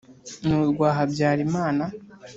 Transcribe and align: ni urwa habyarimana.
ni 0.45 0.53
urwa 0.61 0.87
habyarimana. 0.97 1.83